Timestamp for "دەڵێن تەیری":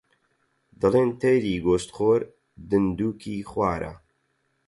0.81-1.55